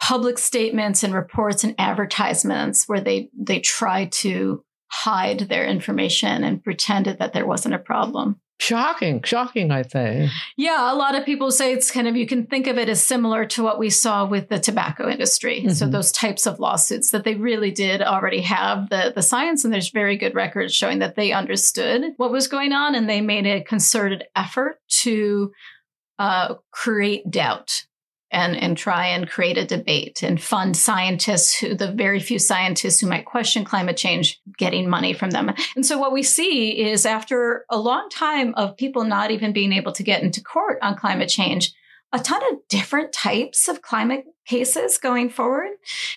public 0.00 0.38
statements 0.38 1.02
and 1.02 1.14
reports 1.14 1.62
and 1.62 1.74
advertisements 1.78 2.88
where 2.88 3.00
they 3.00 3.28
they 3.38 3.60
try 3.60 4.06
to 4.06 4.64
hide 4.88 5.40
their 5.40 5.64
information 5.64 6.44
and 6.44 6.62
pretended 6.62 7.18
that 7.18 7.32
there 7.32 7.46
wasn't 7.46 7.74
a 7.74 7.78
problem. 7.78 8.40
Shocking, 8.62 9.24
shocking, 9.24 9.72
I 9.72 9.82
think. 9.82 10.30
Yeah, 10.56 10.92
a 10.92 10.94
lot 10.94 11.16
of 11.16 11.26
people 11.26 11.50
say 11.50 11.72
it's 11.72 11.90
kind 11.90 12.06
of, 12.06 12.14
you 12.14 12.28
can 12.28 12.46
think 12.46 12.68
of 12.68 12.78
it 12.78 12.88
as 12.88 13.04
similar 13.04 13.44
to 13.46 13.62
what 13.64 13.76
we 13.76 13.90
saw 13.90 14.24
with 14.24 14.50
the 14.50 14.60
tobacco 14.60 15.08
industry. 15.10 15.62
Mm-hmm. 15.62 15.70
So, 15.70 15.88
those 15.88 16.12
types 16.12 16.46
of 16.46 16.60
lawsuits 16.60 17.10
that 17.10 17.24
they 17.24 17.34
really 17.34 17.72
did 17.72 18.02
already 18.02 18.40
have 18.42 18.88
the, 18.88 19.10
the 19.12 19.20
science, 19.20 19.64
and 19.64 19.74
there's 19.74 19.90
very 19.90 20.16
good 20.16 20.36
records 20.36 20.72
showing 20.72 21.00
that 21.00 21.16
they 21.16 21.32
understood 21.32 22.12
what 22.18 22.30
was 22.30 22.46
going 22.46 22.72
on 22.72 22.94
and 22.94 23.10
they 23.10 23.20
made 23.20 23.46
a 23.46 23.64
concerted 23.64 24.22
effort 24.36 24.78
to 25.00 25.50
uh, 26.20 26.54
create 26.70 27.28
doubt 27.28 27.84
and, 28.32 28.56
and 28.56 28.76
try 28.76 29.06
and 29.06 29.30
create 29.30 29.58
a 29.58 29.66
debate 29.66 30.22
and 30.22 30.42
fund 30.42 30.76
scientists 30.76 31.54
who 31.54 31.74
the 31.74 31.92
very 31.92 32.18
few 32.18 32.38
scientists 32.38 33.00
who 33.00 33.06
might 33.06 33.26
question 33.26 33.64
climate 33.64 33.96
change 33.96 34.40
getting 34.58 34.88
money 34.88 35.12
from 35.12 35.30
them. 35.30 35.52
And 35.76 35.86
so 35.86 35.98
what 35.98 36.12
we 36.12 36.22
see 36.22 36.80
is 36.80 37.06
after 37.06 37.64
a 37.70 37.78
long 37.78 38.08
time 38.08 38.54
of 38.56 38.76
people 38.76 39.04
not 39.04 39.30
even 39.30 39.52
being 39.52 39.72
able 39.72 39.92
to 39.92 40.02
get 40.02 40.22
into 40.22 40.42
court 40.42 40.78
on 40.82 40.96
climate 40.96 41.28
change, 41.28 41.72
a 42.12 42.18
ton 42.18 42.42
of 42.50 42.58
different 42.68 43.12
types 43.12 43.68
of 43.68 43.82
climate 43.82 44.24
cases 44.46 44.98
going 44.98 45.30
forward, 45.30 45.70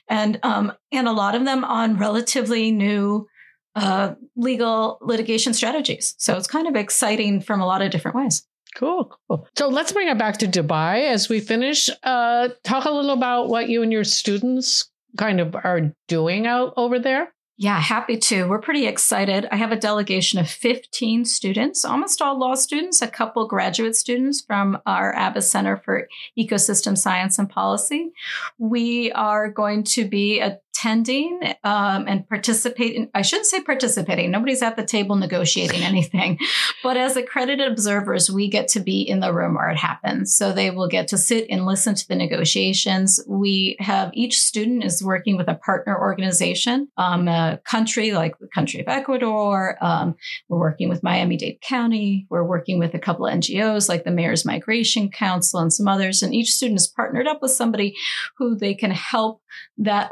and 0.10 0.40
um, 0.44 0.74
and 0.92 1.08
a 1.08 1.14
lot 1.14 1.36
of 1.36 1.46
them 1.46 1.64
on 1.64 1.98
relatively 1.98 2.72
new 2.72 3.28
uh, 3.76 4.16
legal 4.36 4.98
litigation 5.02 5.54
strategies. 5.54 6.16
So 6.18 6.36
it's 6.36 6.48
kind 6.48 6.68
of 6.68 6.76
exciting 6.76 7.42
from 7.42 7.62
a 7.62 7.66
lot 7.66 7.82
of 7.82 7.92
different 7.92 8.18
ways. 8.18 8.46
Cool, 8.76 9.18
cool. 9.28 9.48
So 9.58 9.70
let's 9.70 9.94
bring 9.94 10.10
it 10.10 10.18
back 10.18 10.38
to 10.40 10.48
Dubai 10.48 11.10
as 11.10 11.30
we 11.30 11.40
finish. 11.40 11.90
Uh, 12.04 12.50
talk 12.64 12.86
a 12.86 12.92
little 12.92 13.12
about 13.12 13.48
what 13.48 13.70
you 13.70 13.82
and 13.82 13.92
your 13.92 14.04
students 14.04 14.92
kind 15.18 15.40
of 15.40 15.56
are 15.56 15.94
doing 16.08 16.46
out 16.46 16.74
over 16.76 17.00
there. 17.00 17.34
Yeah, 17.58 17.80
happy 17.80 18.18
to. 18.18 18.50
We're 18.50 18.60
pretty 18.60 18.86
excited. 18.86 19.48
I 19.50 19.56
have 19.56 19.72
a 19.72 19.78
delegation 19.78 20.40
of 20.40 20.50
15 20.50 21.24
students, 21.24 21.86
almost 21.86 22.22
all 22.22 22.38
law 22.38 22.56
students, 22.56 23.02
a 23.02 23.08
couple 23.08 23.48
graduate 23.48 23.96
students 23.96 24.42
from 24.42 24.78
our 24.86 25.14
Abess 25.16 25.50
Center 25.50 25.78
for 25.78 26.10
Ecosystem 26.38 26.98
Science 26.98 27.40
and 27.40 27.50
Policy. 27.50 28.12
We 28.58 29.14
are 29.14 29.50
going 29.50 29.86
to 29.86 30.06
be 30.06 30.42
a 30.42 30.60
attending 30.76 31.40
um, 31.64 32.06
and 32.08 32.28
participating. 32.28 33.10
I 33.14 33.22
shouldn't 33.22 33.48
say 33.48 33.62
participating. 33.62 34.32
Nobody's 34.32 34.62
at 34.62 34.76
the 34.76 34.86
table 34.86 35.16
negotiating 35.16 35.84
anything. 35.84 36.40
but 36.84 36.98
as 36.98 37.16
accredited 37.16 37.72
observers, 37.72 38.30
we 38.30 38.50
get 38.50 38.68
to 38.70 38.80
be 38.80 39.02
in 39.02 39.20
the 39.20 39.34
room 39.34 39.56
where 39.56 39.70
it 39.70 39.78
happens. 39.78 40.36
So 40.36 40.52
they 40.52 40.72
will 40.72 40.88
get 40.88 41.08
to 41.10 41.18
sit 41.18 41.48
and 41.50 41.66
listen 41.66 41.96
to 41.96 42.08
the 42.08 42.16
negotiations. 42.16 43.24
We 43.28 43.78
have 43.80 44.12
each 44.14 44.40
student 44.40 44.84
is 44.84 45.04
working 45.04 45.38
with 45.38 45.48
a 45.48 45.56
partner 45.56 45.98
organization, 45.98 46.90
um, 46.98 47.28
a 47.28 47.60
country 47.64 48.12
like 48.12 48.38
the 48.40 48.48
country 48.48 48.82
of 48.82 48.88
Ecuador. 48.88 49.78
Um, 49.82 50.16
we're 50.50 50.60
working 50.60 50.90
with 50.90 51.04
Miami 51.04 51.38
Dade 51.38 51.62
County. 51.62 52.28
We're 52.30 52.44
working 52.44 52.80
with 52.80 52.94
a 52.94 53.00
couple 53.00 53.28
of 53.28 53.34
NGOs 53.34 53.90
like 53.90 54.04
the 54.04 54.12
Mayor's 54.12 54.46
Migration 54.46 55.10
Council 55.10 55.60
and 55.60 55.72
some 55.72 55.88
others. 55.88 56.22
And 56.22 56.34
each 56.34 56.52
student 56.52 56.80
is 56.80 56.88
partnered 56.88 57.28
up 57.28 57.42
with 57.42 57.52
somebody 57.52 57.96
who 58.38 58.56
they 58.56 58.74
can 58.74 58.92
help 58.92 59.42
that 59.78 60.12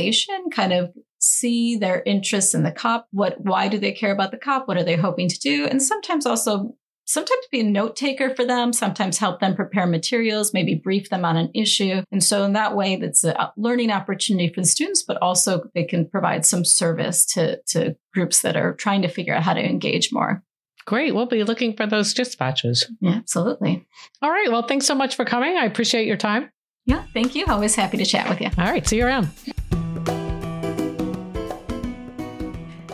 organization 0.00 0.50
kind 0.50 0.72
of 0.72 0.92
see 1.18 1.76
their 1.76 2.02
interests 2.06 2.54
in 2.54 2.62
the 2.62 2.72
COP. 2.72 3.06
What, 3.10 3.40
why 3.40 3.68
do 3.68 3.78
they 3.78 3.92
care 3.92 4.12
about 4.12 4.30
the 4.30 4.38
COP? 4.38 4.66
What 4.66 4.76
are 4.76 4.84
they 4.84 4.96
hoping 4.96 5.28
to 5.28 5.38
do? 5.38 5.66
And 5.66 5.82
sometimes 5.82 6.26
also 6.26 6.74
sometimes 7.04 7.44
be 7.50 7.60
a 7.60 7.64
note 7.64 7.96
taker 7.96 8.34
for 8.34 8.44
them, 8.44 8.72
sometimes 8.72 9.18
help 9.18 9.40
them 9.40 9.56
prepare 9.56 9.86
materials, 9.86 10.54
maybe 10.54 10.76
brief 10.76 11.10
them 11.10 11.24
on 11.24 11.36
an 11.36 11.50
issue. 11.54 12.02
And 12.12 12.22
so 12.22 12.44
in 12.44 12.52
that 12.52 12.76
way, 12.76 12.96
that's 12.96 13.24
a 13.24 13.52
learning 13.56 13.90
opportunity 13.90 14.52
for 14.52 14.60
the 14.60 14.66
students, 14.66 15.02
but 15.02 15.18
also 15.20 15.64
they 15.74 15.84
can 15.84 16.08
provide 16.08 16.46
some 16.46 16.64
service 16.64 17.26
to, 17.26 17.60
to 17.68 17.96
groups 18.14 18.42
that 18.42 18.56
are 18.56 18.74
trying 18.74 19.02
to 19.02 19.08
figure 19.08 19.34
out 19.34 19.42
how 19.42 19.54
to 19.54 19.64
engage 19.64 20.12
more. 20.12 20.42
Great. 20.86 21.14
We'll 21.14 21.26
be 21.26 21.44
looking 21.44 21.76
for 21.76 21.86
those 21.86 22.14
dispatches. 22.14 22.90
Yeah, 23.00 23.16
absolutely. 23.16 23.86
All 24.22 24.30
right. 24.30 24.50
Well, 24.50 24.62
thanks 24.62 24.86
so 24.86 24.94
much 24.94 25.16
for 25.16 25.24
coming. 25.24 25.56
I 25.56 25.64
appreciate 25.64 26.06
your 26.06 26.16
time. 26.16 26.50
Yeah, 26.86 27.04
thank 27.12 27.34
you. 27.34 27.44
Always 27.46 27.74
happy 27.74 27.98
to 27.98 28.06
chat 28.06 28.28
with 28.28 28.40
you. 28.40 28.48
All 28.56 28.64
right, 28.64 28.86
see 28.86 28.96
you 28.96 29.06
around. 29.06 29.28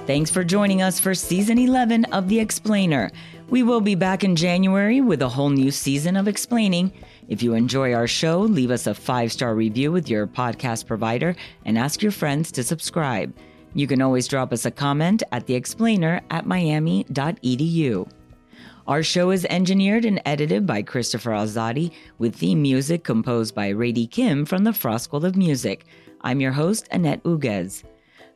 Thanks 0.06 0.30
for 0.30 0.44
joining 0.44 0.82
us 0.82 1.00
for 1.00 1.16
season 1.16 1.58
11 1.58 2.04
of 2.06 2.28
The 2.28 2.38
Explainer. 2.38 3.10
We 3.48 3.64
will 3.64 3.80
be 3.80 3.96
back 3.96 4.22
in 4.22 4.36
January 4.36 5.00
with 5.00 5.20
a 5.20 5.28
whole 5.28 5.50
new 5.50 5.72
season 5.72 6.16
of 6.16 6.28
explaining. 6.28 6.92
If 7.26 7.42
you 7.42 7.54
enjoy 7.54 7.92
our 7.92 8.06
show, 8.06 8.38
leave 8.38 8.70
us 8.70 8.86
a 8.86 8.94
five 8.94 9.32
star 9.32 9.56
review 9.56 9.90
with 9.90 10.08
your 10.08 10.28
podcast 10.28 10.86
provider 10.86 11.34
and 11.64 11.76
ask 11.76 12.02
your 12.02 12.12
friends 12.12 12.52
to 12.52 12.62
subscribe. 12.62 13.34
You 13.74 13.88
can 13.88 14.00
always 14.00 14.28
drop 14.28 14.52
us 14.52 14.64
a 14.64 14.70
comment 14.70 15.24
at 15.32 15.48
theexplainer 15.48 16.20
at 16.30 16.46
miami.edu. 16.46 18.08
Our 18.86 19.02
show 19.02 19.30
is 19.32 19.44
engineered 19.46 20.04
and 20.04 20.22
edited 20.24 20.68
by 20.68 20.82
Christopher 20.82 21.32
Alzadi, 21.32 21.90
with 22.18 22.36
theme 22.36 22.62
music 22.62 23.02
composed 23.02 23.56
by 23.56 23.70
Rady 23.70 24.06
Kim 24.06 24.46
from 24.46 24.62
the 24.62 24.72
Frost 24.72 25.02
School 25.02 25.24
of 25.24 25.34
Music. 25.34 25.84
I'm 26.20 26.40
your 26.40 26.52
host, 26.52 26.86
Annette 26.92 27.24
Uguez. 27.24 27.82